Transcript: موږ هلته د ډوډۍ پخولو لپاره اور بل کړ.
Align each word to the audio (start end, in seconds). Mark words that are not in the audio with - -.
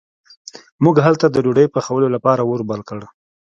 موږ 0.83 0.95
هلته 1.05 1.25
د 1.29 1.37
ډوډۍ 1.43 1.67
پخولو 1.73 2.07
لپاره 2.15 2.41
اور 2.49 2.61
بل 2.69 2.79
کړ. 2.89 2.99